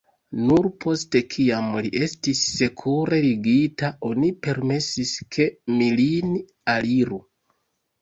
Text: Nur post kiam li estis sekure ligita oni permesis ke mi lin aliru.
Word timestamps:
Nur 0.43 0.63
post 0.85 1.17
kiam 1.35 1.67
li 1.87 1.91
estis 2.07 2.41
sekure 2.55 3.21
ligita 3.27 3.93
oni 4.11 4.35
permesis 4.49 5.15
ke 5.39 5.49
mi 5.79 5.95
lin 6.05 6.37
aliru. 6.79 7.25